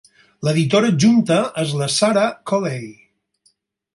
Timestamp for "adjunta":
0.93-1.37